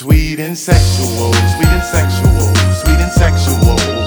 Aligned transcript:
Sweet 0.00 0.40
and 0.40 0.56
sexual, 0.56 1.30
sweet 1.34 1.68
and 1.68 1.84
sexual, 1.84 2.40
sweet 2.72 3.00
and 3.00 3.12
sexual. 3.12 3.99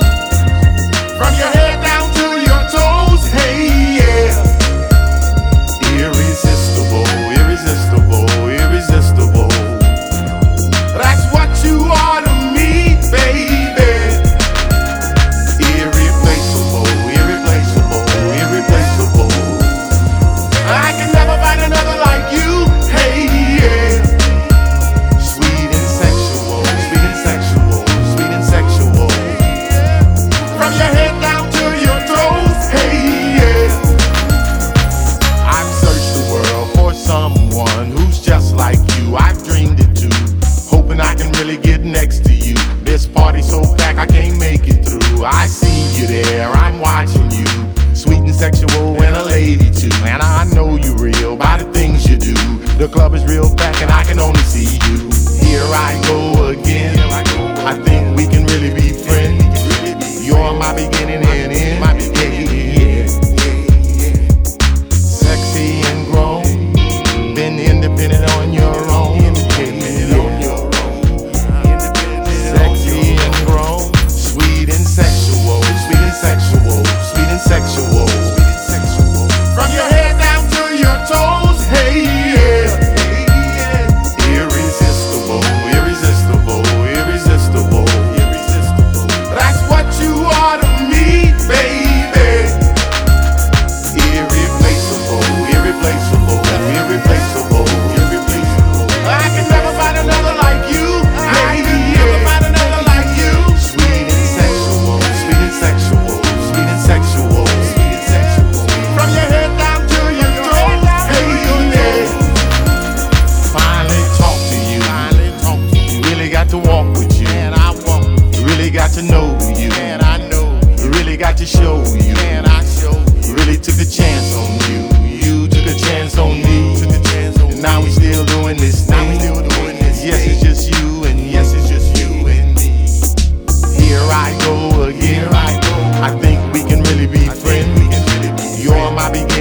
I 45.25 45.47
see 45.47 45.99
you 45.99 46.07
there, 46.07 46.49
I'm 46.49 46.79
watching 46.79 47.31
you. 47.31 47.45
Sweet 47.95 48.19
and 48.19 48.35
sexual 48.35 49.01
and 49.01 49.15
a 49.15 49.23
lady 49.23 49.71
too. 49.71 49.91
And 50.03 50.21
I 50.21 50.43
know 50.53 50.75
you 50.75 50.95
real 50.95 51.37
by 51.37 51.57
the 51.63 51.71
things 51.71 52.09
you 52.09 52.17
do. 52.17 52.33
The 52.77 52.89
club 52.89 53.13
is 53.13 53.23
real 53.23 53.52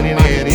in 0.05 0.19
it. 0.19 0.52